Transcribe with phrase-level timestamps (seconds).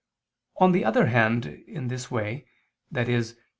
[0.57, 2.47] On the other hand, in this way,
[2.95, 3.23] i.e.